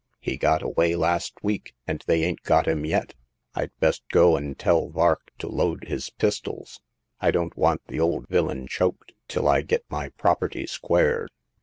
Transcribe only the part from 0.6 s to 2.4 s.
away last week, and they